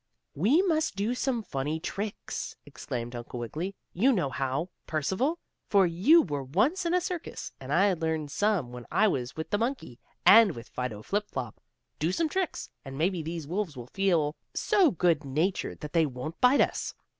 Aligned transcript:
"We 0.33 0.63
must 0.63 0.95
do 0.95 1.13
some 1.13 1.43
funny 1.43 1.79
tricks!" 1.79 2.55
exclaimed 2.65 3.15
Uncle 3.15 3.37
Wiggily. 3.39 3.75
"You 3.93 4.11
know 4.11 4.31
how, 4.31 4.69
Percival, 4.87 5.37
for 5.69 5.85
you 5.85 6.23
were 6.23 6.41
once 6.43 6.87
in 6.87 6.95
a 6.95 6.99
circus, 6.99 7.51
and 7.59 7.71
I 7.71 7.93
learned 7.93 8.31
some 8.31 8.71
when 8.71 8.87
I 8.89 9.07
was 9.07 9.35
with 9.35 9.51
the 9.51 9.59
monkey, 9.59 9.99
and 10.25 10.55
with 10.55 10.69
Fido 10.69 11.03
Flip 11.03 11.29
Flop. 11.29 11.61
Do 11.99 12.11
some 12.11 12.29
tricks, 12.29 12.71
and 12.83 12.97
maybe 12.97 13.21
these 13.21 13.45
wolves 13.45 13.77
will 13.77 13.91
feel 13.93 14.35
so 14.55 14.89
good 14.89 15.23
natured 15.23 15.81
that 15.81 15.93
they 15.93 16.07
won't 16.07 16.41
bite 16.41 16.61
us." 16.61 16.95